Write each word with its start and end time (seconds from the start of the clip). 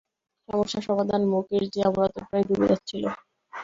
সমস্যা 0.49 0.79
সমাধান, 0.81 1.21
মুকেশ 1.25 1.65
জি, 1.73 1.79
আমরা 1.85 2.05
তো 2.07 2.19
প্রায় 2.27 2.43
ডুবে 2.47 2.65
যাচ্ছিলাম। 2.67 3.15